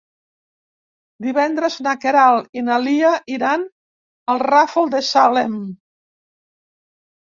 [1.25, 3.67] Divendres na Queralt i na Lia iran
[4.35, 5.61] al Ràfol de Salem.